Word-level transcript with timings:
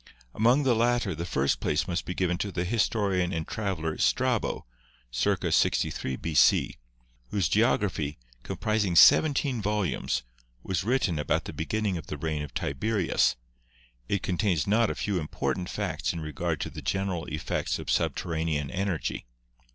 Among 0.33 0.63
the 0.63 0.73
latter 0.73 1.13
the 1.13 1.27
first 1.27 1.59
place 1.59 1.87
must 1.87 2.05
be 2.05 2.15
given 2.15 2.39
to 2.39 2.51
the 2.51 2.65
his 2.65 2.89
torian 2.89 3.31
and 3.31 3.47
traveler 3.47 3.99
Strabo 3.99 4.65
(circa 5.11 5.51
63 5.51 6.15
B.C.), 6.15 6.75
whose 7.29 7.47
geogra 7.47 7.91
phy, 7.91 8.17
comprising 8.41 8.95
seventeen 8.95 9.61
volumes, 9.61 10.23
was 10.63 10.83
written 10.83 11.19
about 11.19 11.43
the 11.45 11.53
beginning 11.53 11.97
of 11.99 12.07
the 12.07 12.17
reign 12.17 12.41
of 12.41 12.55
Tiberius. 12.55 13.35
It 14.09 14.23
contains 14.23 14.65
not 14.65 14.89
a 14.89 14.95
few 14.95 15.19
important 15.19 15.69
facts 15.69 16.13
in 16.13 16.19
regard 16.19 16.59
to 16.61 16.71
the 16.71 16.81
general 16.81 17.25
effects 17.27 17.77
of 17.77 17.91
subter 17.91 18.29
ranean 18.29 18.71
energy. 18.73 19.27